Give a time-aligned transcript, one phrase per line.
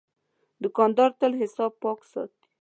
[0.63, 2.43] دوکاندار تل حساب پاک ساتي.